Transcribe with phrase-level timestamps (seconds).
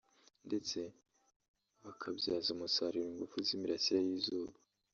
[0.47, 0.79] ndetse
[1.83, 4.57] bakabyaza umusaruro ingufu z’imirasire y’izuba